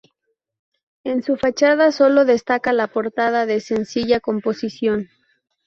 En 1.03 1.21
su 1.21 1.37
fachada 1.37 1.91
sólo 1.91 2.25
destaca 2.25 2.73
la 2.73 2.87
portada, 2.87 3.45
de 3.45 3.59
sencilla 3.59 4.19
composición. 4.19 5.09